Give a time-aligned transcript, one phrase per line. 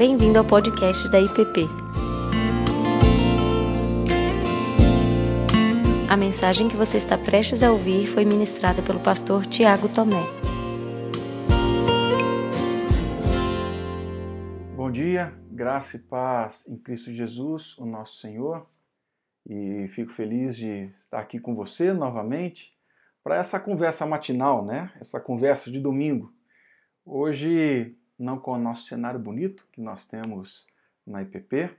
[0.00, 1.68] Bem-vindo ao podcast da IPP.
[6.08, 10.22] A mensagem que você está prestes a ouvir foi ministrada pelo pastor Tiago Tomé.
[14.74, 18.66] Bom dia, graça e paz em Cristo Jesus, o nosso Senhor.
[19.46, 22.72] E fico feliz de estar aqui com você novamente
[23.22, 24.90] para essa conversa matinal, né?
[24.98, 26.32] Essa conversa de domingo.
[27.04, 30.66] Hoje, não com o nosso cenário bonito que nós temos
[31.06, 31.70] na IPP,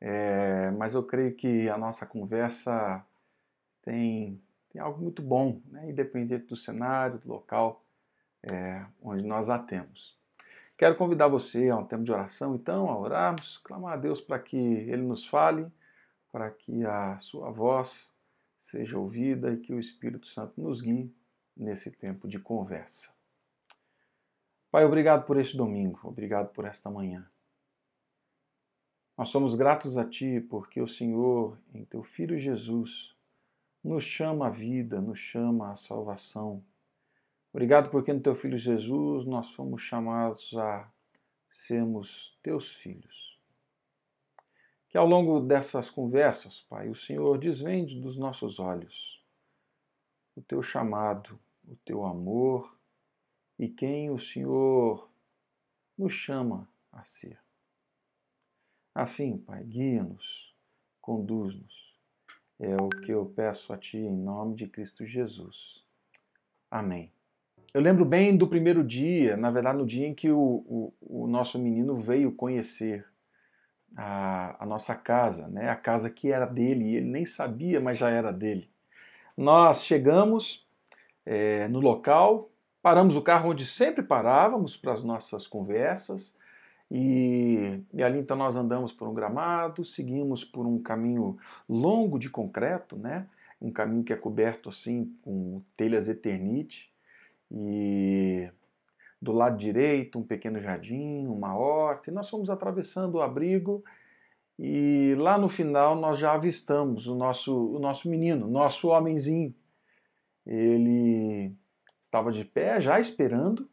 [0.00, 3.04] é, mas eu creio que a nossa conversa
[3.82, 5.90] tem, tem algo muito bom, né?
[5.90, 7.82] independente do cenário, do local
[8.42, 10.16] é, onde nós a temos.
[10.76, 14.38] Quero convidar você a um tempo de oração, então, a orarmos, clamar a Deus para
[14.38, 15.66] que Ele nos fale,
[16.30, 18.10] para que a sua voz
[18.58, 21.14] seja ouvida e que o Espírito Santo nos guie
[21.56, 23.10] nesse tempo de conversa.
[24.72, 27.30] Pai, obrigado por este domingo, obrigado por esta manhã.
[29.18, 33.14] Nós somos gratos a Ti porque o Senhor, em Teu Filho Jesus,
[33.84, 36.64] nos chama à vida, nos chama à salvação.
[37.52, 40.90] Obrigado porque no Teu Filho Jesus nós fomos chamados a
[41.50, 43.38] sermos Teus filhos.
[44.88, 49.22] Que ao longo dessas conversas, Pai, o Senhor desvende dos nossos olhos
[50.34, 52.74] o teu chamado, o teu amor
[53.58, 55.08] e quem o Senhor
[55.96, 57.38] nos chama a ser.
[58.94, 60.54] Assim, Pai, guia-nos,
[61.00, 61.92] conduz-nos.
[62.60, 65.82] É o que eu peço a Ti em nome de Cristo Jesus.
[66.70, 67.10] Amém.
[67.74, 71.26] Eu lembro bem do primeiro dia, na verdade, no dia em que o, o, o
[71.26, 73.06] nosso menino veio conhecer
[73.96, 75.70] a, a, nossa casa, né?
[75.70, 78.68] a casa que era dele, e ele nem sabia, mas já era dele.
[79.34, 80.66] Nós chegamos
[81.24, 82.51] é, no local,
[82.82, 86.36] paramos o carro onde sempre parávamos para as nossas conversas,
[86.90, 92.28] e, e, ali então nós andamos por um gramado, seguimos por um caminho longo de
[92.28, 93.26] concreto, né?
[93.60, 96.92] um caminho que é coberto assim com telhas eternite,
[97.50, 98.48] e
[99.20, 103.82] do lado direito um pequeno jardim, uma horta, e nós fomos atravessando o abrigo
[104.58, 109.54] e lá no final nós já avistamos o nosso, o nosso menino, nosso homenzinho.
[110.46, 111.52] Ele
[112.12, 113.66] estava de pé já esperando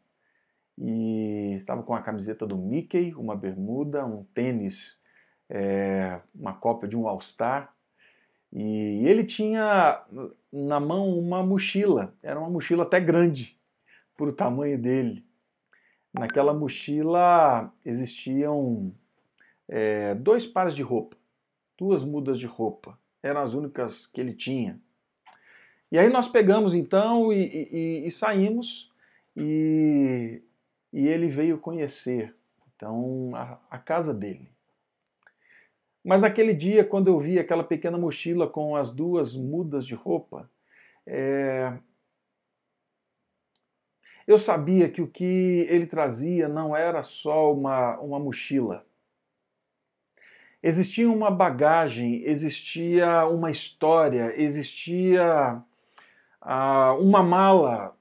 [0.78, 4.98] e estava com a camiseta do Mickey, uma bermuda, um tênis,
[5.46, 7.70] é, uma cópia de um All-Star.
[8.50, 10.02] E ele tinha
[10.50, 13.60] na mão uma mochila, era uma mochila até grande
[14.16, 15.22] para o tamanho dele.
[16.10, 18.90] Naquela mochila existiam
[19.68, 21.14] é, dois pares de roupa,
[21.78, 22.98] duas mudas de roupa.
[23.22, 24.80] Eram as únicas que ele tinha.
[25.90, 28.90] E aí nós pegamos então e, e, e saímos
[29.36, 30.40] e,
[30.92, 32.34] e, ele veio conhecer
[32.74, 34.48] então a, a casa dele.
[36.04, 40.48] Mas naquele dia, quando eu vi aquela pequena mochila com as duas mudas de roupa,
[41.06, 41.76] é,
[44.26, 48.86] eu sabia que o que ele trazia não era só uma, uma mochila.
[50.62, 55.62] Existia uma bagagem, existia uma história, existia
[56.40, 57.96] ah, uma mala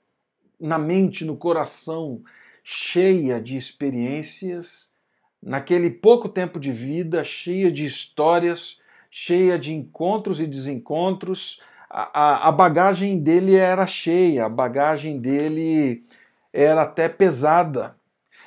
[0.60, 2.22] na mente, no coração,
[2.64, 4.90] cheia de experiências,
[5.42, 8.78] naquele pouco tempo de vida, cheia de histórias,
[9.10, 11.60] cheia de encontros e desencontros.
[11.90, 16.04] A, a, a bagagem dele era cheia, a bagagem dele
[16.54, 17.96] era até pesada,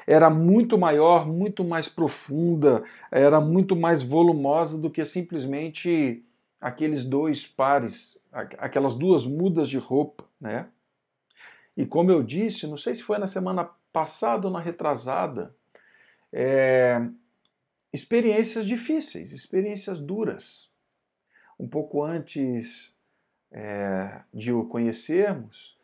[0.06, 6.22] era muito maior, muito mais profunda, era muito mais volumosa do que simplesmente
[6.60, 10.69] aqueles dois pares, aquelas duas mudas de roupa, né?
[11.76, 15.54] E como eu disse, não sei se foi na semana passada ou na retrasada,
[16.32, 17.00] é,
[17.93, 20.70] experiências difíceis, experiências duras.
[21.59, 22.93] Um pouco antes
[23.50, 25.76] é, de o conhecermos,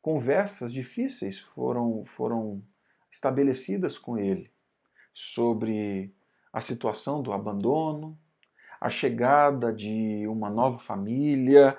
[0.00, 2.62] conversas difíceis foram, foram
[3.10, 4.50] estabelecidas com ele
[5.12, 6.12] sobre
[6.52, 8.18] a situação do abandono,
[8.80, 11.76] a chegada de uma nova família,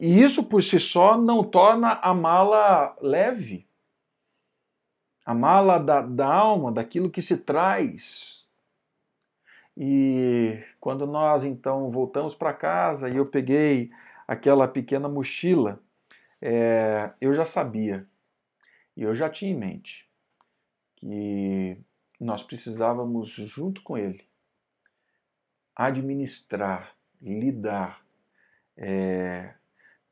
[0.00, 3.66] e isso por si só não torna a mala leve.
[5.26, 8.46] A mala da, da alma, daquilo que se traz.
[9.76, 13.90] E quando nós então voltamos para casa e eu peguei
[14.28, 15.80] aquela pequena mochila
[16.46, 18.06] é, eu já sabia
[18.94, 20.06] e eu já tinha em mente
[20.94, 21.78] que
[22.20, 24.28] nós precisávamos, junto com ele,
[25.74, 28.04] administrar, lidar,
[28.76, 29.54] é,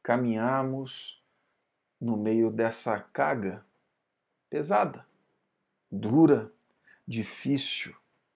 [0.03, 1.23] caminharmos
[2.01, 3.65] no meio dessa carga
[4.51, 5.07] pesada,
[5.91, 6.53] dura,
[7.07, 7.95] difícil,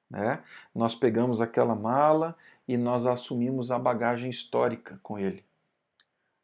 [0.08, 0.42] Né?
[0.74, 2.36] Nós pegamos aquela mala
[2.68, 5.44] e nós assumimos a bagagem histórica com ele,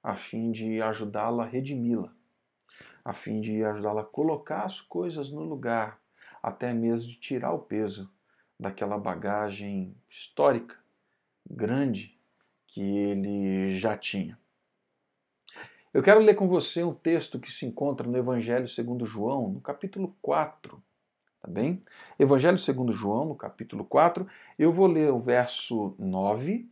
[0.02, 2.12] a fim de ajudá-la a redimi-la,
[3.05, 6.00] a fim de ajudá-la a colocar as coisas no lugar,
[6.43, 8.11] até mesmo de tirar o peso
[8.58, 10.76] daquela bagagem histórica
[11.49, 12.16] grande
[12.69, 14.38] que ele já tinha.
[15.93, 19.60] Eu quero ler com você um texto que se encontra no Evangelho segundo João, no
[19.60, 20.82] capítulo 4,
[21.40, 21.84] tá bem?
[22.19, 24.26] Evangelho segundo João, no capítulo 4,
[24.58, 26.66] eu vou ler o verso 9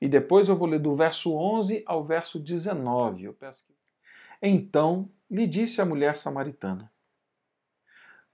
[0.00, 3.24] e depois eu vou ler do verso 11 ao verso 19.
[3.24, 3.72] Eu peço que...
[4.40, 6.90] Então lhe disse a mulher samaritana: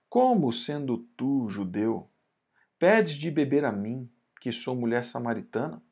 [0.09, 2.09] Como, sendo tu judeu,
[2.79, 4.11] pedes de beber a mim,
[4.41, 5.83] que sou mulher samaritana?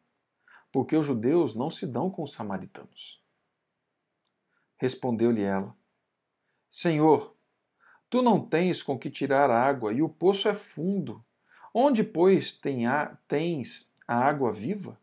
[0.73, 3.23] Porque os judeus não se dão com os samaritanos.
[4.77, 5.75] Respondeu-lhe ela:
[6.71, 7.35] Senhor,
[8.09, 11.25] tu não tens com que tirar água e o poço é fundo.
[11.73, 14.99] Onde, pois, tem a, tens a água viva?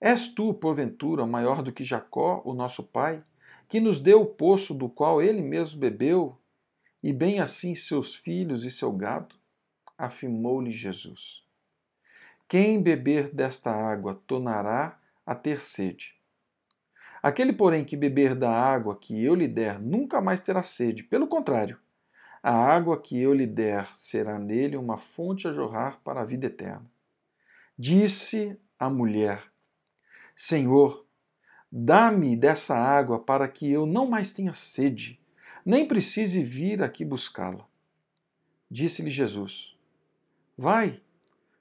[0.00, 3.22] És tu, porventura, maior do que Jacó, o nosso pai,
[3.68, 6.38] que nos deu o poço do qual ele mesmo bebeu,
[7.02, 9.41] e bem assim seus filhos e seu gado?
[10.02, 11.44] Afirmou-lhe Jesus.
[12.48, 16.16] Quem beber desta água tornará a ter sede.
[17.22, 21.04] Aquele, porém, que beber da água que eu lhe der nunca mais terá sede.
[21.04, 21.78] Pelo contrário,
[22.42, 26.46] a água que eu lhe der será nele uma fonte a jorrar para a vida
[26.46, 26.90] eterna.
[27.78, 29.44] Disse a mulher:
[30.34, 31.06] Senhor,
[31.70, 35.20] dá-me dessa água para que eu não mais tenha sede,
[35.64, 37.64] nem precise vir aqui buscá-la.
[38.68, 39.71] Disse-lhe Jesus:
[40.56, 41.02] Vai,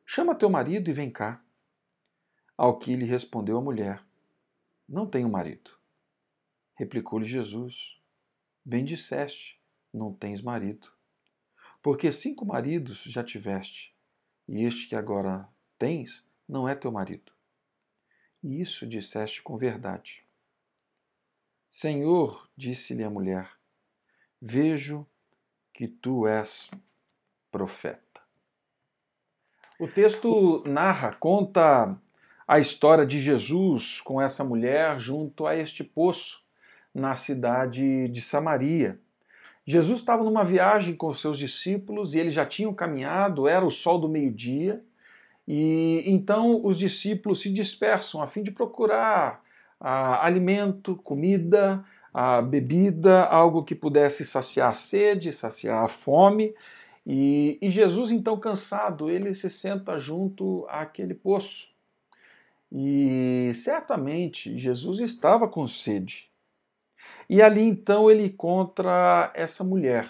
[0.06, 1.42] chama teu marido e vem cá.
[2.58, 4.04] Ao que lhe respondeu a mulher:
[4.88, 5.72] não tenho marido.
[6.76, 7.98] Replicou-lhe Jesus:
[8.66, 9.58] Bem disseste,
[9.94, 10.92] não tens marido.
[11.82, 13.96] Porque cinco maridos já tiveste,
[14.48, 15.48] e este que agora
[15.80, 17.32] tens não é teu marido.
[18.44, 20.24] E isso disseste com verdade.
[21.70, 23.50] Senhor, disse-lhe a mulher,
[24.42, 25.08] vejo
[25.74, 26.70] que tu és
[27.50, 28.11] profeta.
[29.82, 31.98] O texto narra, conta
[32.48, 36.40] a história de Jesus com essa mulher junto a este poço
[36.94, 39.00] na cidade de Samaria.
[39.66, 43.98] Jesus estava numa viagem com seus discípulos e eles já tinham caminhado, era o sol
[43.98, 44.84] do meio-dia,
[45.48, 49.42] e então os discípulos se dispersam a fim de procurar
[49.80, 51.84] ah, alimento, comida,
[52.14, 56.54] ah, bebida, algo que pudesse saciar a sede, saciar a fome.
[57.06, 61.70] E, e Jesus, então cansado, ele se senta junto àquele poço.
[62.72, 66.30] E certamente Jesus estava com sede.
[67.30, 70.10] E ali então ele encontra essa mulher.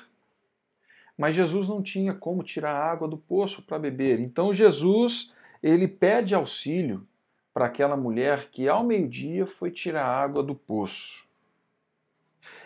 [1.17, 4.19] Mas Jesus não tinha como tirar água do poço para beber.
[4.19, 5.33] Então Jesus,
[5.63, 7.07] ele pede auxílio
[7.53, 11.25] para aquela mulher que ao meio-dia foi tirar água do poço.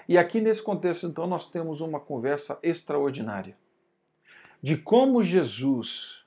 [0.07, 3.55] E aqui nesse contexto então nós temos uma conversa extraordinária
[4.65, 6.25] de como Jesus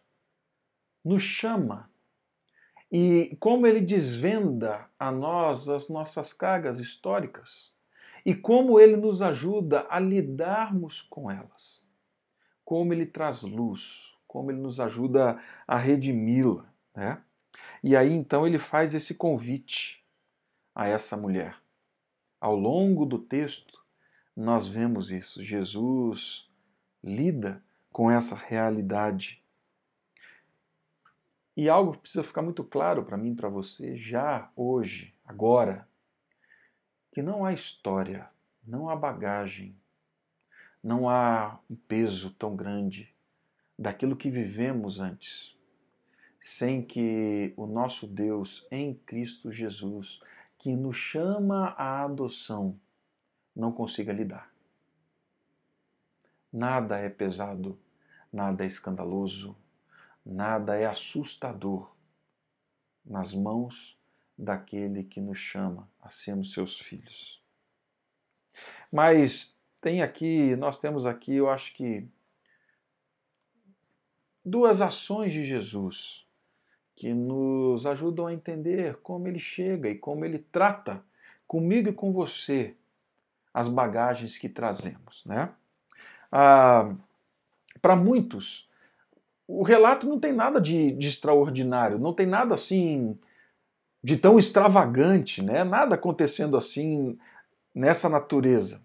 [1.05, 1.90] nos chama
[2.88, 7.75] e como ele desvenda a nós as nossas cargas históricas
[8.25, 11.85] e como ele nos ajuda a lidarmos com elas.
[12.64, 16.72] Como ele traz luz, como ele nos ajuda a redimi-la.
[16.94, 17.20] Né?
[17.82, 20.06] E aí então ele faz esse convite
[20.72, 21.56] a essa mulher.
[22.41, 23.84] Ao longo do texto,
[24.36, 25.43] nós vemos isso.
[25.43, 26.48] Jesus
[27.03, 27.60] lida
[27.98, 29.43] com essa realidade
[31.56, 35.84] e algo precisa ficar muito claro para mim, para você, já hoje, agora,
[37.10, 38.31] que não há história,
[38.64, 39.74] não há bagagem,
[40.81, 43.12] não há um peso tão grande
[43.76, 45.58] daquilo que vivemos antes,
[46.40, 50.20] sem que o nosso Deus em Cristo Jesus,
[50.56, 52.78] que nos chama à adoção,
[53.56, 54.48] não consiga lidar.
[56.52, 57.76] Nada é pesado,
[58.32, 59.56] nada é escandaloso,
[60.31, 61.91] Nada é assustador
[63.03, 63.97] nas mãos
[64.37, 67.43] daquele que nos chama a sermos seus filhos.
[68.93, 72.06] Mas tem aqui, nós temos aqui, eu acho que
[74.44, 76.27] duas ações de Jesus
[76.94, 81.03] que nos ajudam a entender como ele chega e como ele trata
[81.47, 82.77] comigo e com você
[83.55, 85.55] as bagagens que trazemos, né?
[86.31, 86.94] Ah,
[87.81, 88.69] Para muitos,
[89.47, 93.19] o relato não tem nada de, de, extraordinário, não tem nada assim
[94.03, 95.65] de tão extravagante, né?
[95.65, 97.19] nada acontecendo assim
[97.75, 98.81] nessa natureza.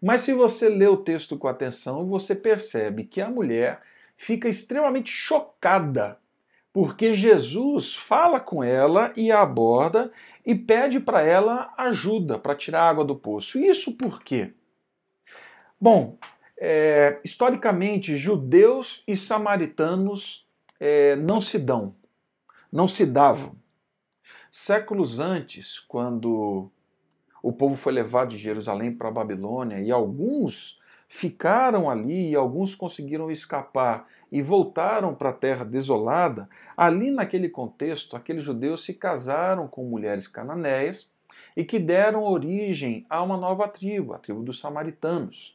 [0.00, 3.80] Mas se você lê o texto com atenção, você percebe que a mulher
[4.16, 6.18] fica extremamente chocada,
[6.72, 10.12] porque Jesus fala com ela e a aborda
[10.44, 13.58] e pede para ela ajuda para tirar a água do poço.
[13.58, 14.52] Isso por quê?
[15.80, 16.18] Bom,
[16.66, 20.48] é, historicamente, judeus e samaritanos
[20.80, 21.94] é, não se dão,
[22.72, 23.54] não se davam.
[24.50, 26.70] Séculos antes, quando
[27.42, 32.74] o povo foi levado de Jerusalém para a Babilônia e alguns ficaram ali e alguns
[32.74, 39.68] conseguiram escapar e voltaram para a terra desolada, ali naquele contexto, aqueles judeus se casaram
[39.68, 41.10] com mulheres cananeias
[41.54, 45.53] e que deram origem a uma nova tribo, a tribo dos samaritanos.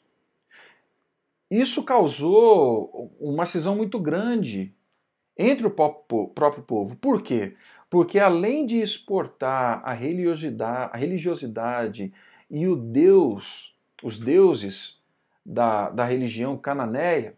[1.49, 4.73] Isso causou uma cisão muito grande
[5.37, 6.95] entre o próprio povo.
[6.97, 7.55] Por quê?
[7.89, 12.13] Porque além de exportar a religiosidade, a religiosidade
[12.49, 15.01] e o Deus, os deuses
[15.43, 17.35] da, da religião cananeia,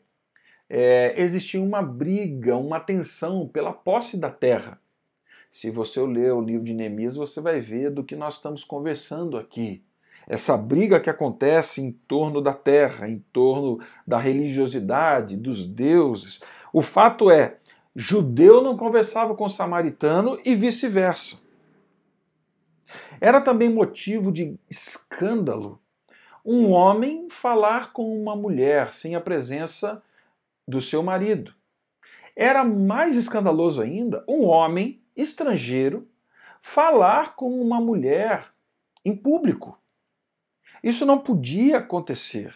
[0.69, 4.79] é, existia uma briga, uma tensão pela posse da terra.
[5.49, 9.37] Se você ler o livro de Neemias, você vai ver do que nós estamos conversando
[9.37, 9.83] aqui.
[10.27, 16.39] Essa briga que acontece em torno da terra, em torno da religiosidade, dos deuses.
[16.71, 17.57] O fato é,
[17.95, 21.39] judeu não conversava com samaritano e vice-versa.
[23.19, 25.79] Era também motivo de escândalo
[26.43, 30.01] um homem falar com uma mulher sem a presença
[30.67, 31.53] do seu marido.
[32.35, 36.07] Era mais escandaloso ainda um homem estrangeiro
[36.61, 38.47] falar com uma mulher
[39.03, 39.77] em público.
[40.83, 42.53] Isso não podia acontecer.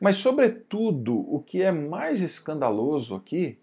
[0.00, 3.58] Mas, sobretudo, o que é mais escandaloso aqui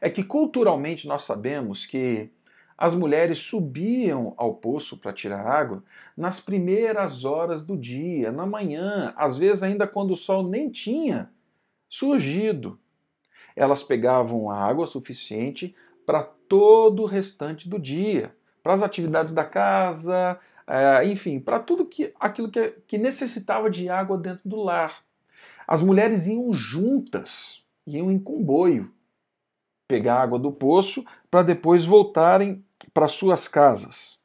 [0.00, 2.30] é que culturalmente nós sabemos que
[2.76, 5.82] as mulheres subiam ao poço para tirar água
[6.16, 11.30] nas primeiras horas do dia, na manhã, às vezes ainda quando o sol nem tinha
[11.88, 12.78] surgido.
[13.54, 20.38] Elas pegavam água suficiente para todo o restante do dia, para as atividades da casa,
[20.66, 25.04] é, enfim, para tudo que, aquilo que, que necessitava de água dentro do lar.
[25.66, 28.92] As mulheres iam juntas, iam em comboio,
[29.88, 34.18] pegar água do poço para depois voltarem para suas casas.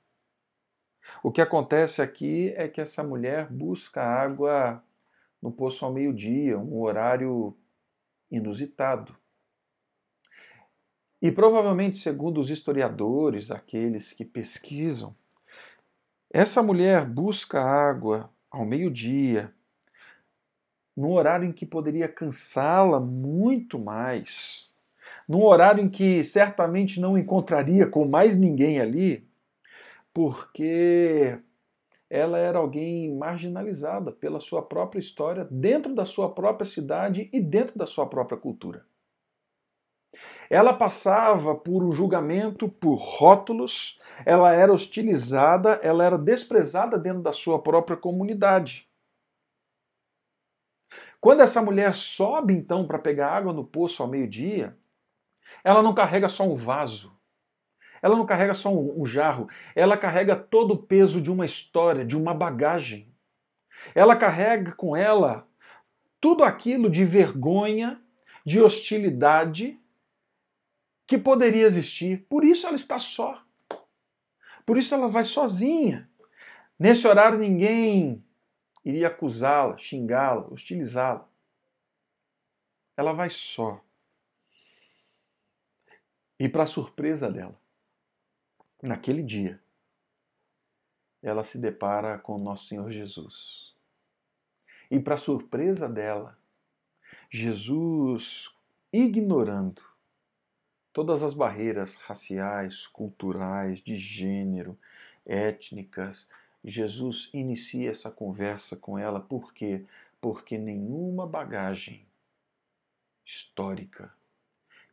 [1.21, 4.81] O que acontece aqui é que essa mulher busca água
[5.41, 7.55] no poço ao meio-dia, um horário
[8.31, 9.15] inusitado.
[11.21, 15.13] E provavelmente, segundo os historiadores, aqueles que pesquisam,
[16.31, 19.53] essa mulher busca água ao meio-dia,
[20.95, 24.69] num horário em que poderia cansá-la muito mais
[25.29, 29.23] num horário em que certamente não encontraria com mais ninguém ali,
[30.11, 31.37] porque
[32.09, 37.77] ela era alguém marginalizada pela sua própria história, dentro da sua própria cidade e dentro
[37.77, 38.83] da sua própria cultura.
[40.49, 47.31] Ela passava por um julgamento por rótulos, ela era hostilizada, ela era desprezada dentro da
[47.31, 48.89] sua própria comunidade.
[51.21, 54.75] Quando essa mulher sobe então para pegar água no poço ao meio-dia,
[55.63, 57.15] ela não carrega só um vaso.
[58.01, 59.47] Ela não carrega só um, um jarro.
[59.75, 63.13] Ela carrega todo o peso de uma história, de uma bagagem.
[63.93, 65.45] Ela carrega com ela
[66.19, 68.01] tudo aquilo de vergonha,
[68.45, 69.77] de hostilidade
[71.09, 72.23] que poderia existir.
[72.29, 73.43] Por isso ela está só.
[74.63, 76.07] Por isso ela vai sozinha.
[76.77, 78.23] Nesse horário ninguém
[78.85, 81.27] iria acusá-la, xingá-la, hostilizá-la.
[82.95, 83.83] Ela vai só.
[86.39, 87.59] E para surpresa dela,
[88.79, 89.59] naquele dia,
[91.23, 93.75] ela se depara com nosso Senhor Jesus.
[94.91, 96.37] E para surpresa dela,
[97.31, 98.47] Jesus,
[98.93, 99.88] ignorando
[100.93, 104.77] todas as barreiras raciais, culturais, de gênero,
[105.25, 106.27] étnicas,
[106.63, 109.19] Jesus inicia essa conversa com ela.
[109.19, 109.85] Por quê?
[110.19, 112.05] Porque nenhuma bagagem
[113.25, 114.11] histórica,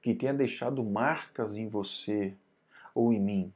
[0.02, 2.34] que tenha deixado marcas em você
[2.94, 3.52] ou em mim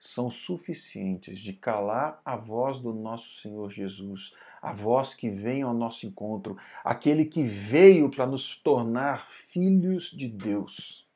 [0.00, 4.32] são suficientes de calar a voz do nosso Senhor Jesus,
[4.62, 10.28] a voz que vem ao nosso encontro, aquele que veio para nos tornar filhos de
[10.28, 11.07] Deus.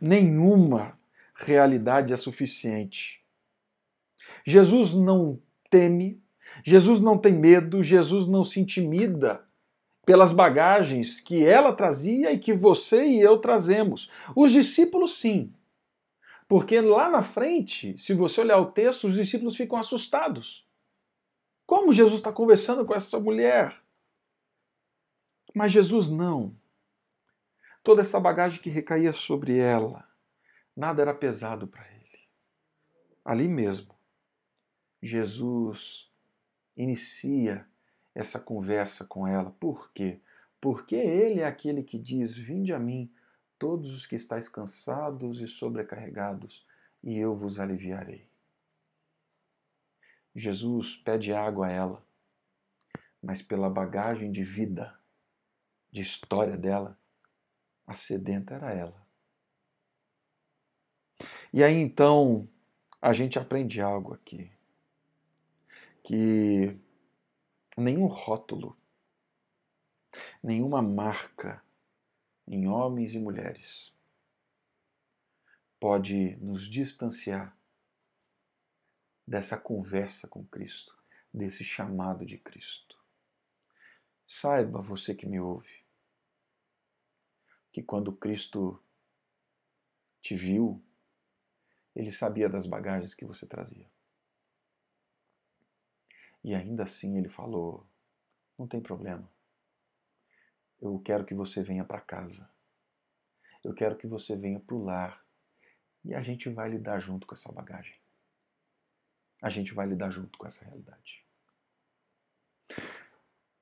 [0.00, 0.98] Nenhuma
[1.34, 3.20] realidade é suficiente.
[4.44, 5.40] Jesus não
[5.70, 6.22] teme,
[6.64, 9.44] Jesus não tem medo, Jesus não se intimida
[10.06, 14.08] pelas bagagens que ela trazia e que você e eu trazemos.
[14.34, 15.52] Os discípulos, sim.
[16.48, 20.64] Porque lá na frente, se você olhar o texto, os discípulos ficam assustados.
[21.66, 23.74] Como Jesus está conversando com essa mulher?
[25.52, 26.54] Mas Jesus não.
[27.86, 30.04] Toda essa bagagem que recaía sobre ela,
[30.76, 32.18] nada era pesado para ele.
[33.24, 33.94] Ali mesmo,
[35.00, 36.10] Jesus
[36.76, 37.64] inicia
[38.12, 39.52] essa conversa com ela.
[39.60, 40.20] Por quê?
[40.60, 43.08] Porque ele é aquele que diz: Vinde a mim,
[43.56, 46.66] todos os que estáis cansados e sobrecarregados,
[47.04, 48.28] e eu vos aliviarei.
[50.34, 52.06] Jesus pede água a ela,
[53.22, 54.98] mas pela bagagem de vida,
[55.92, 56.98] de história dela,
[57.86, 59.06] a sedenta era ela.
[61.52, 62.48] E aí então
[63.00, 64.50] a gente aprende algo aqui,
[66.02, 66.76] que
[67.76, 68.76] nenhum rótulo,
[70.42, 71.62] nenhuma marca
[72.46, 73.92] em homens e mulheres
[75.78, 77.56] pode nos distanciar
[79.26, 80.94] dessa conversa com Cristo,
[81.32, 82.96] desse chamado de Cristo.
[84.26, 85.85] Saiba, você que me ouve,
[87.76, 88.82] que quando Cristo
[90.22, 90.82] te viu,
[91.94, 93.86] ele sabia das bagagens que você trazia.
[96.42, 97.86] E ainda assim ele falou:
[98.58, 99.30] não tem problema.
[100.80, 102.50] Eu quero que você venha para casa.
[103.62, 105.22] Eu quero que você venha para o lar.
[106.02, 107.94] E a gente vai lidar junto com essa bagagem.
[109.42, 111.22] A gente vai lidar junto com essa realidade.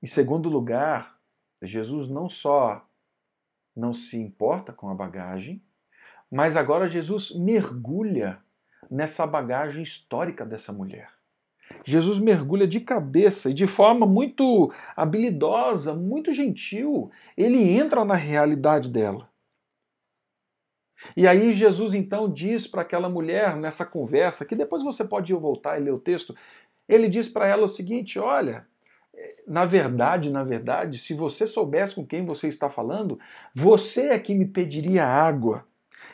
[0.01, 1.19] Em segundo lugar,
[1.61, 2.89] Jesus não só
[3.75, 5.61] não se importa com a bagagem,
[6.31, 8.39] mas agora Jesus mergulha
[8.89, 11.09] nessa bagagem histórica dessa mulher.
[11.83, 18.89] Jesus mergulha de cabeça e de forma muito habilidosa, muito gentil, ele entra na realidade
[18.89, 19.29] dela.
[21.15, 25.79] E aí Jesus então diz para aquela mulher nessa conversa, que depois você pode voltar
[25.79, 26.35] e ler o texto,
[26.87, 28.67] ele diz para ela o seguinte: olha,
[29.47, 33.19] na verdade, na verdade, se você soubesse com quem você está falando,
[33.53, 35.65] você é que me pediria água,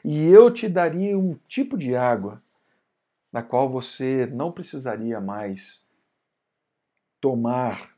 [0.03, 2.42] e eu te daria um tipo de água
[3.31, 5.81] na qual você não precisaria mais
[7.22, 7.96] tomar,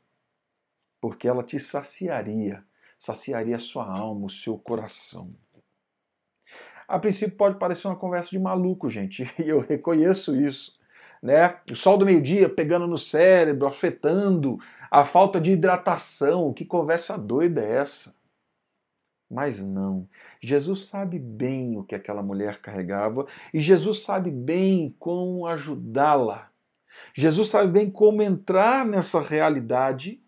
[1.00, 2.64] porque ela te saciaria,
[2.98, 5.34] saciaria a sua alma, o seu coração.
[6.86, 10.78] A princípio pode parecer uma conversa de maluco, gente, e eu reconheço isso.
[11.24, 11.56] Né?
[11.70, 14.58] O sol do meio-dia pegando no cérebro, afetando
[14.90, 16.52] a falta de hidratação.
[16.52, 18.14] Que conversa doida é essa?
[19.30, 20.06] Mas não.
[20.38, 26.50] Jesus sabe bem o que aquela mulher carregava e Jesus sabe bem como ajudá-la.
[27.14, 30.20] Jesus sabe bem como entrar nessa realidade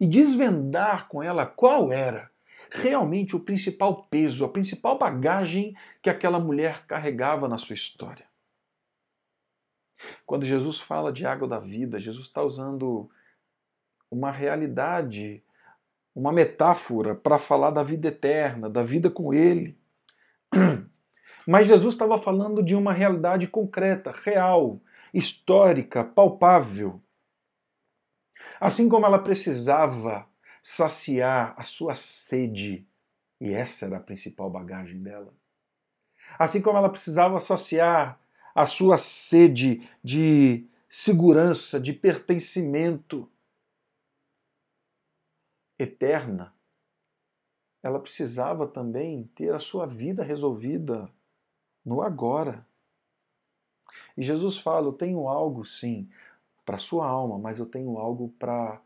[0.00, 2.30] e desvendar com ela qual era
[2.70, 8.29] realmente o principal peso, a principal bagagem que aquela mulher carregava na sua história.
[10.26, 13.10] Quando Jesus fala de água da vida, Jesus está usando
[14.10, 15.42] uma realidade,
[16.14, 19.78] uma metáfora para falar da vida eterna, da vida com Ele.
[21.46, 24.80] Mas Jesus estava falando de uma realidade concreta, real,
[25.12, 27.00] histórica, palpável.
[28.60, 30.26] Assim como ela precisava
[30.62, 32.86] saciar a sua sede,
[33.40, 35.32] e essa era a principal bagagem dela.
[36.38, 38.20] Assim como ela precisava saciar
[38.54, 43.30] a sua sede de segurança, de pertencimento
[45.78, 46.54] eterna,
[47.82, 51.10] ela precisava também ter a sua vida resolvida
[51.84, 52.66] no agora.
[54.16, 56.08] E Jesus fala: Eu tenho algo, sim,
[56.64, 58.80] para a sua alma, mas eu tenho algo para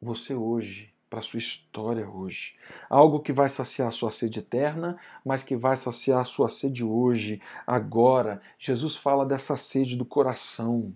[0.00, 2.56] você hoje, para a sua história hoje.
[2.88, 6.84] Algo que vai saciar a sua sede eterna, mas que vai saciar a sua sede
[6.84, 8.42] hoje, agora.
[8.58, 10.94] Jesus fala dessa sede do coração.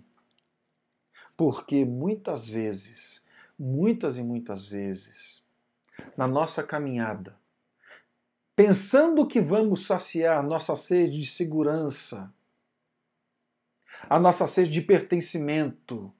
[1.35, 3.23] Porque muitas vezes,
[3.57, 5.41] muitas e muitas vezes,
[6.15, 7.35] na nossa caminhada,
[8.55, 12.31] pensando que vamos saciar a nossa sede de segurança,
[14.09, 16.13] a nossa sede de pertencimento,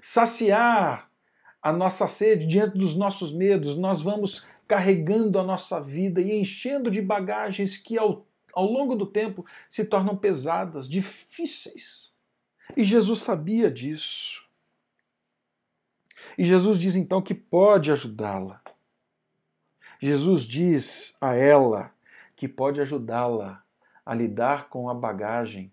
[0.00, 1.07] saciar
[1.62, 6.90] a nossa sede, diante dos nossos medos, nós vamos carregando a nossa vida e enchendo
[6.90, 12.10] de bagagens que ao, ao longo do tempo se tornam pesadas, difíceis.
[12.76, 14.46] E Jesus sabia disso.
[16.36, 18.60] E Jesus diz então que pode ajudá-la.
[20.00, 21.92] Jesus diz a ela
[22.36, 23.64] que pode ajudá-la
[24.06, 25.72] a lidar com a bagagem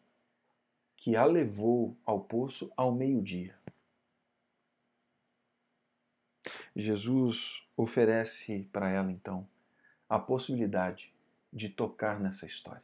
[0.98, 3.56] que a levou ao poço ao meio-dia.
[6.76, 9.48] Jesus oferece para ela então
[10.10, 11.14] a possibilidade
[11.52, 12.84] de tocar nessa história.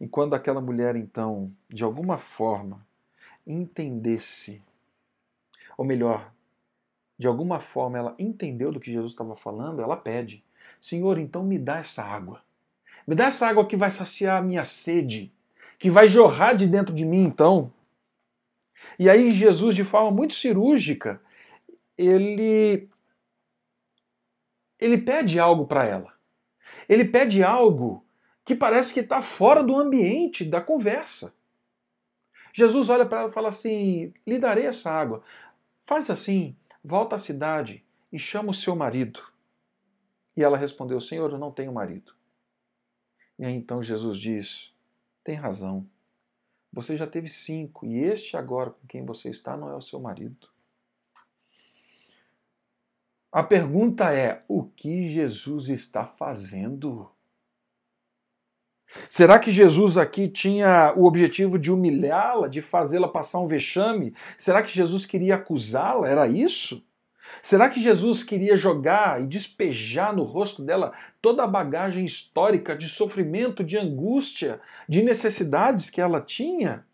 [0.00, 2.86] E quando aquela mulher então, de alguma forma,
[3.46, 4.62] entendesse,
[5.76, 6.32] ou melhor,
[7.18, 10.44] de alguma forma ela entendeu do que Jesus estava falando, ela pede:
[10.80, 12.42] Senhor, então me dá essa água.
[13.06, 15.32] Me dá essa água que vai saciar a minha sede,
[15.78, 17.72] que vai jorrar de dentro de mim, então.
[18.98, 21.20] E aí Jesus, de forma muito cirúrgica,
[21.98, 22.88] ele
[24.78, 26.14] ele pede algo para ela.
[26.88, 28.06] Ele pede algo
[28.44, 31.34] que parece que está fora do ambiente da conversa.
[32.54, 35.22] Jesus olha para ela e fala assim: lhe darei essa água.
[35.84, 39.20] Faz assim, volta à cidade e chama o seu marido.
[40.36, 42.12] E ela respondeu: Senhor, eu não tenho marido.
[43.38, 44.72] E aí então Jesus diz:
[45.24, 45.86] Tem razão.
[46.72, 49.98] Você já teve cinco, e este agora com quem você está não é o seu
[49.98, 50.48] marido.
[53.30, 57.10] A pergunta é: o que Jesus está fazendo?
[59.10, 64.14] Será que Jesus aqui tinha o objetivo de humilhá-la, de fazê-la passar um vexame?
[64.38, 66.08] Será que Jesus queria acusá-la?
[66.08, 66.82] Era isso?
[67.42, 72.88] Será que Jesus queria jogar e despejar no rosto dela toda a bagagem histórica de
[72.88, 76.87] sofrimento, de angústia, de necessidades que ela tinha?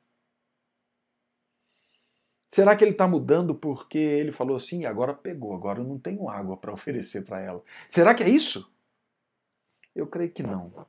[2.55, 6.29] Será que ele está mudando porque ele falou assim, agora pegou, agora eu não tenho
[6.29, 7.61] água para oferecer para ela?
[7.89, 8.73] Será que é isso?
[9.93, 10.87] Eu creio que não.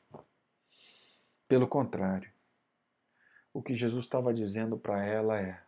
[1.47, 2.31] Pelo contrário,
[3.51, 5.59] o que Jesus estava dizendo para ela é: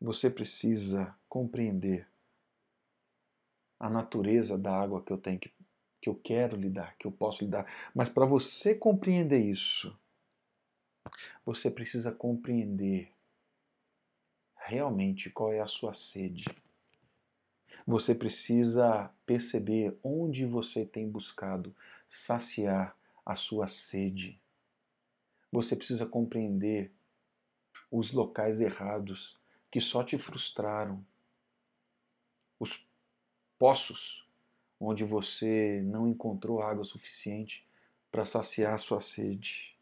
[0.00, 2.08] você precisa compreender
[3.78, 5.52] a natureza da água que eu tenho que,
[6.00, 7.70] que eu quero lhe dar, que eu posso lhe dar.
[7.94, 9.94] Mas para você compreender isso,
[11.44, 13.14] você precisa compreender
[14.66, 16.44] realmente qual é a sua sede.
[17.86, 21.74] Você precisa perceber onde você tem buscado
[22.10, 24.40] saciar a sua sede.
[25.52, 26.92] Você precisa compreender
[27.90, 29.38] os locais errados
[29.70, 31.06] que só te frustraram,
[32.58, 32.84] os
[33.56, 34.26] poços
[34.80, 37.64] onde você não encontrou água suficiente
[38.10, 39.75] para saciar a sua sede.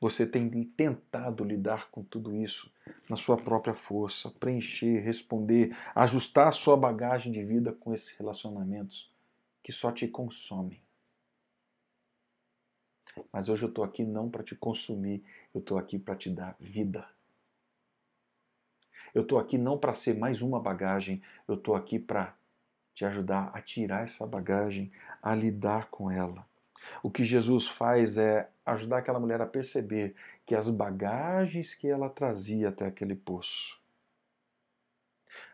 [0.00, 2.72] Você tem tentado lidar com tudo isso
[3.08, 9.12] na sua própria força, preencher, responder, ajustar a sua bagagem de vida com esses relacionamentos
[9.62, 10.80] que só te consomem.
[13.30, 16.56] Mas hoje eu estou aqui não para te consumir, eu estou aqui para te dar
[16.58, 17.06] vida.
[19.12, 22.34] Eu estou aqui não para ser mais uma bagagem, eu estou aqui para
[22.94, 24.90] te ajudar a tirar essa bagagem,
[25.22, 26.46] a lidar com ela.
[27.02, 30.14] O que Jesus faz é ajudar aquela mulher a perceber
[30.46, 33.80] que as bagagens que ela trazia até aquele poço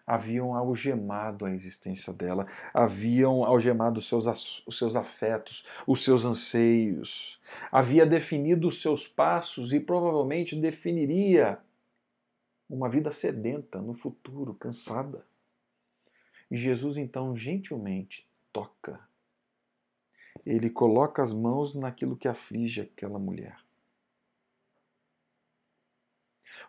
[0.06, 7.40] haviam algemado a existência dela, haviam algemado os seus, os seus afetos, os seus anseios,
[7.72, 11.58] havia definido os seus passos e provavelmente definiria
[12.70, 15.26] uma vida sedenta no futuro, cansada.
[16.48, 19.00] E Jesus então gentilmente toca
[20.46, 23.58] ele coloca as mãos naquilo que aflige aquela mulher.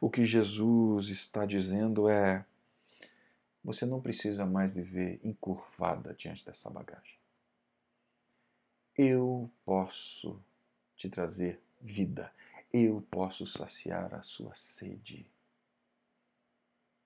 [0.02, 2.44] O que Jesus está dizendo é:
[3.64, 7.16] você não precisa mais viver encurvada diante dessa bagagem.
[8.98, 10.42] Eu posso
[10.96, 12.34] te trazer vida.
[12.74, 15.30] Eu posso saciar a sua sede.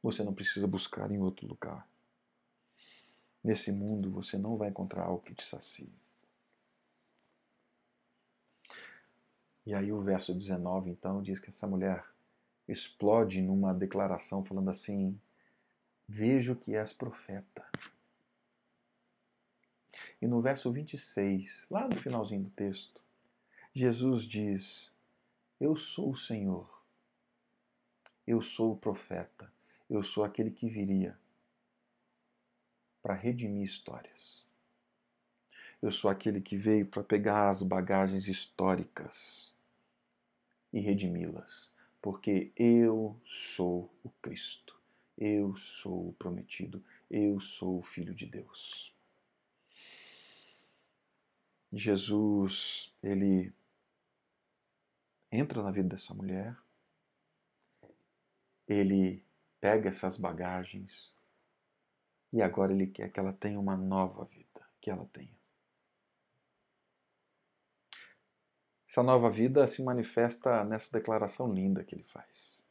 [0.01, 1.86] Você não precisa buscar em outro lugar.
[3.43, 5.91] Nesse mundo você não vai encontrar algo que te sacie.
[9.71, 12.05] E aí o verso 19 então diz que essa mulher
[12.67, 15.17] explode numa declaração falando assim:
[16.05, 17.65] Vejo que és profeta.
[20.21, 22.99] E no verso 26, lá no finalzinho do texto,
[23.73, 24.91] Jesus diz:
[25.57, 26.69] Eu sou o Senhor,
[28.27, 29.49] eu sou o profeta,
[29.89, 31.17] eu sou aquele que viria
[33.01, 34.45] para redimir histórias.
[35.81, 39.50] Eu sou aquele que veio para pegar as bagagens históricas
[40.73, 44.79] e redimi-las, porque eu sou o Cristo,
[45.17, 48.93] eu sou o prometido, eu sou o Filho de Deus.
[51.73, 53.53] Jesus, ele
[55.31, 56.57] entra na vida dessa mulher,
[58.67, 59.23] ele
[59.60, 61.13] pega essas bagagens
[62.34, 65.40] e agora ele quer que ela tenha uma nova vida, que ela tenha
[68.91, 72.62] Essa nova vida se manifesta nessa declaração linda que ele faz.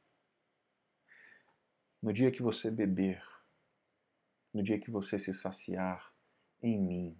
[2.03, 3.25] No dia que você beber,
[4.53, 6.13] no dia que você se saciar
[6.63, 7.19] em mim,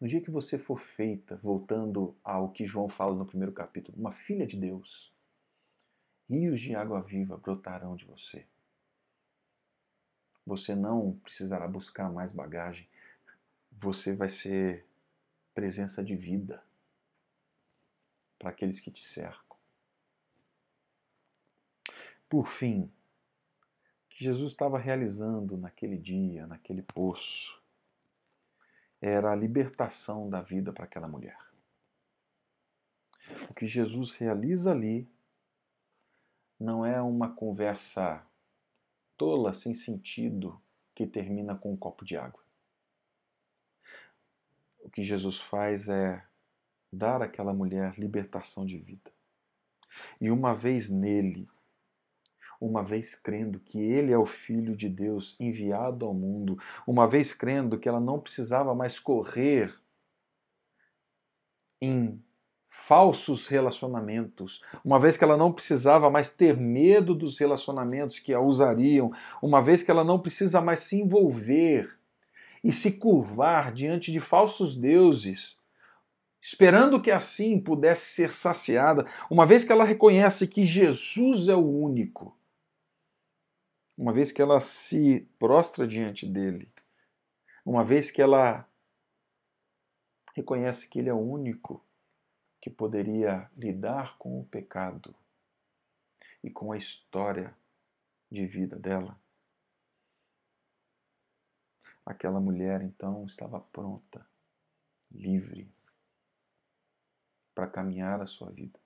[0.00, 4.10] no dia que você for feita, voltando ao que João fala no primeiro capítulo, uma
[4.10, 5.14] filha de Deus,
[6.28, 8.44] rios de água viva brotarão de você.
[10.44, 12.88] Você não precisará buscar mais bagagem,
[13.70, 14.84] você vai ser
[15.54, 16.60] presença de vida
[18.40, 19.56] para aqueles que te cercam.
[22.26, 27.62] Por fim, o que Jesus estava realizando naquele dia, naquele poço,
[28.98, 31.38] era a libertação da vida para aquela mulher.
[33.48, 35.06] O que Jesus realiza ali
[36.58, 38.26] não é uma conversa
[39.16, 40.60] tola, sem sentido,
[40.94, 42.42] que termina com um copo de água.
[44.78, 46.24] O que Jesus faz é
[46.92, 49.10] dar àquela mulher libertação de vida.
[50.20, 51.48] E uma vez nele,
[52.60, 57.32] uma vez crendo que ele é o Filho de Deus enviado ao mundo, uma vez
[57.32, 59.74] crendo que ela não precisava mais correr
[61.80, 62.22] em
[62.68, 68.40] falsos relacionamentos, uma vez que ela não precisava mais ter medo dos relacionamentos que a
[68.40, 71.96] usariam, uma vez que ela não precisa mais se envolver
[72.62, 75.56] e se curvar diante de falsos deuses,
[76.42, 81.66] esperando que assim pudesse ser saciada, uma vez que ela reconhece que Jesus é o
[81.66, 82.36] único,
[83.96, 86.72] uma vez que ela se prostra diante dele,
[87.64, 88.66] uma vez que ela
[90.34, 91.84] reconhece que ele é o único
[92.60, 95.14] que poderia lidar com o pecado
[96.42, 97.54] e com a história
[98.30, 99.18] de vida dela.
[102.04, 104.26] Aquela mulher então estava pronta,
[105.10, 105.70] livre,
[107.60, 108.80] para caminhar a sua vida,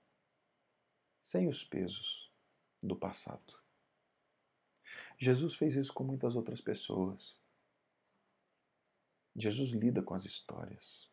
[1.23, 2.29] sem os pesos
[2.83, 3.57] do passado.
[5.17, 7.39] Jesus fez isso com muitas outras pessoas.
[9.33, 11.09] Jesus lida com as histórias.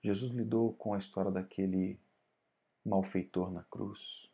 [0.00, 1.98] Jesus lidou com a história daquele
[2.84, 4.30] malfeitor na cruz,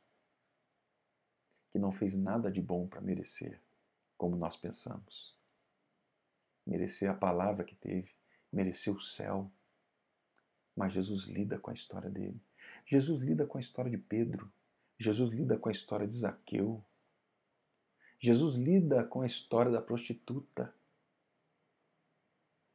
[1.73, 3.59] que não fez nada de bom para merecer,
[4.19, 5.35] como nós pensamos.
[6.67, 8.15] Merecer a palavra que teve,
[8.53, 9.51] merecer o céu.
[10.77, 12.41] Mas Jesus lida com a história dele.
[12.87, 14.51] Jesus lida com a história de Pedro.
[14.99, 16.83] Jesus lida com a história de Zaqueu.
[18.19, 20.75] Jesus lida com a história da prostituta.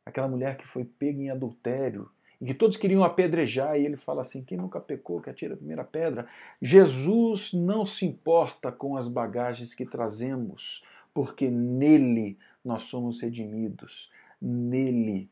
[0.06, 4.22] Aquela mulher que foi pega em adultério e que todos queriam apedrejar, e ele fala
[4.22, 6.28] assim: quem nunca pecou, que atira a primeira pedra.
[6.62, 10.84] Jesus não se importa com as bagagens que trazemos,
[11.14, 14.10] porque nele nós somos redimidos,
[14.42, 15.30] nele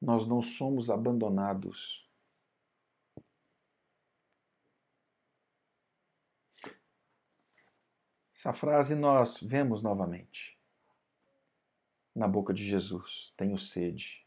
[0.00, 2.07] nós não somos abandonados.
[8.38, 10.56] Essa frase nós vemos novamente
[12.14, 14.24] na boca de Jesus: tenho sede.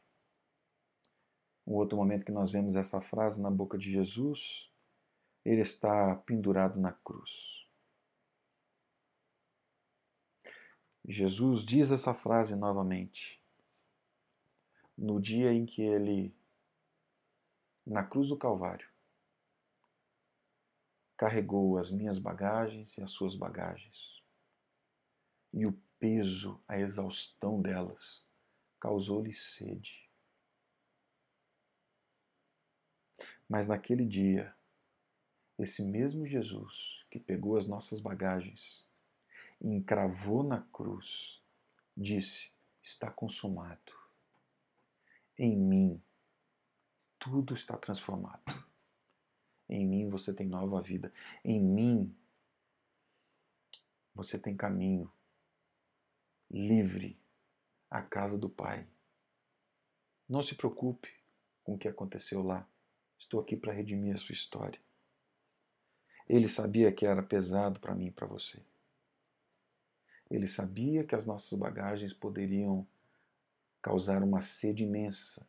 [1.66, 4.70] Um outro momento que nós vemos essa frase na boca de Jesus,
[5.46, 7.66] ele está pendurado na cruz.
[11.08, 13.42] Jesus diz essa frase novamente
[14.98, 16.36] no dia em que ele,
[17.88, 18.91] na cruz do Calvário,
[21.22, 24.24] carregou as minhas bagagens e as suas bagagens.
[25.54, 28.26] E o peso, a exaustão delas,
[28.80, 30.10] causou-lhe sede.
[33.48, 34.52] Mas naquele dia,
[35.60, 38.84] esse mesmo Jesus que pegou as nossas bagagens
[39.62, 41.40] e encravou na cruz,
[41.96, 42.50] disse:
[42.82, 43.94] Está consumado.
[45.38, 46.02] Em mim,
[47.20, 48.71] tudo está transformado.
[49.72, 51.14] Em mim você tem nova vida.
[51.46, 52.14] Em mim
[54.14, 55.10] você tem caminho
[56.50, 57.18] livre
[57.90, 58.86] à casa do Pai.
[60.28, 61.10] Não se preocupe
[61.64, 62.68] com o que aconteceu lá.
[63.18, 64.80] Estou aqui para redimir a sua história.
[66.28, 68.62] Ele sabia que era pesado para mim e para você.
[70.30, 72.86] Ele sabia que as nossas bagagens poderiam
[73.82, 75.48] causar uma sede imensa,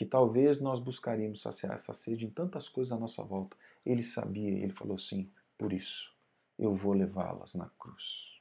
[0.00, 3.54] que talvez nós buscaríamos saciar essa sede em tantas coisas à nossa volta.
[3.84, 6.16] Ele sabia, ele falou assim: por isso
[6.58, 8.40] eu vou levá-las na cruz.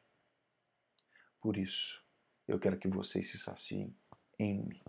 [1.41, 2.01] Por isso
[2.47, 3.93] eu quero que vocês se saciem
[4.39, 4.81] em mim.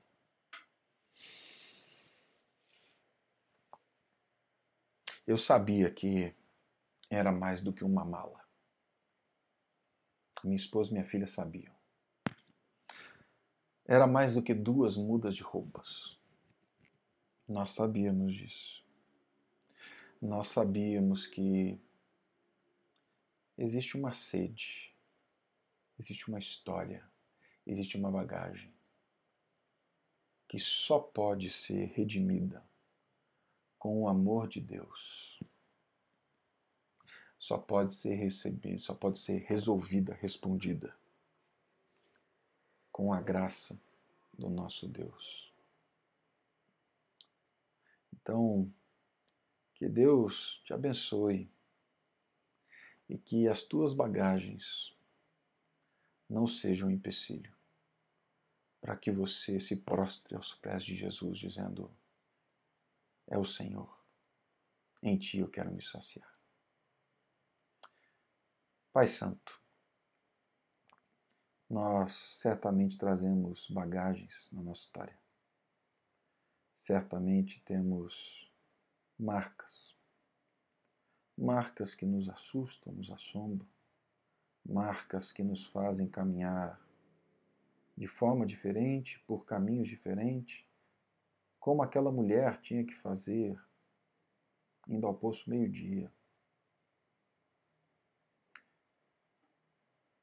[5.27, 6.33] Eu sabia que
[7.11, 8.41] era mais do que uma mala.
[10.45, 11.75] Minha esposa e minha filha sabiam.
[13.85, 16.20] Era mais do que duas mudas de roupas.
[17.51, 18.85] Nós sabíamos disso.
[20.23, 21.77] Nós sabíamos que
[23.59, 24.95] existe uma sede,
[25.99, 27.05] existe uma história,
[27.67, 28.73] existe uma bagagem
[30.47, 32.65] que só pode ser redimida
[33.81, 35.41] com o amor de Deus.
[37.37, 40.97] Só pode ser recebida, só pode ser resolvida, respondida
[42.93, 43.77] com a graça
[44.39, 45.50] do nosso Deus.
[48.23, 48.73] Então,
[49.75, 51.51] que Deus te abençoe
[53.09, 54.95] e que as tuas bagagens
[56.29, 57.53] não sejam um empecilho
[58.81, 61.91] para que você se prostre aos pés de Jesus, dizendo:
[63.27, 64.01] É o Senhor,
[65.03, 66.31] em ti eu quero me saciar.
[68.93, 69.61] Pai Santo,
[71.69, 75.20] nós certamente trazemos bagagens na nossa história.
[76.81, 78.51] Certamente temos
[79.19, 79.95] marcas.
[81.37, 83.69] Marcas que nos assustam, nos assombram.
[84.65, 86.81] Marcas que nos fazem caminhar
[87.95, 90.65] de forma diferente, por caminhos diferentes,
[91.59, 93.63] como aquela mulher tinha que fazer
[94.89, 96.11] indo ao poço meio-dia.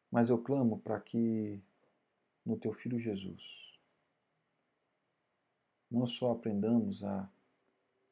[0.09, 1.61] Mas eu clamo para que
[2.43, 3.66] no teu filho Jesus
[5.89, 7.29] não só aprendamos a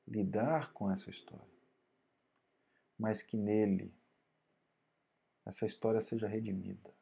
[0.07, 1.53] lidar com essa história,
[2.97, 3.93] mas que nele
[5.45, 6.93] essa história seja redimida,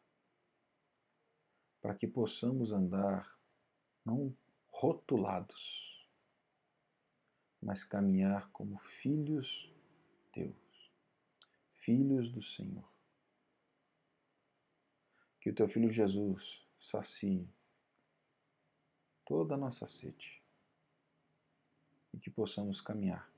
[1.81, 3.37] para que possamos andar
[4.03, 4.35] não
[4.69, 6.09] rotulados,
[7.61, 9.71] mas caminhar como filhos
[10.33, 10.91] teus,
[11.85, 12.91] filhos do Senhor.
[15.39, 17.47] Que o teu filho Jesus sacie
[19.25, 20.42] toda a nossa sede
[22.13, 23.29] e que possamos caminhar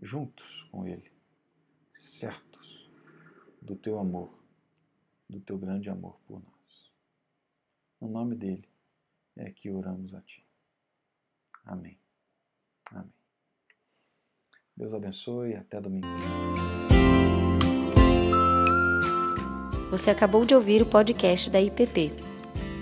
[0.00, 1.10] juntos com Ele,
[1.94, 2.90] certos
[3.62, 4.38] do teu amor,
[5.28, 6.92] do teu grande amor por nós.
[8.00, 8.68] No nome dele
[9.36, 10.44] é que oramos a Ti.
[11.64, 11.98] Amém.
[12.86, 13.12] Amém.
[14.76, 16.06] Deus abençoe e até domingo.
[19.90, 22.33] Você acabou de ouvir o podcast da IPP.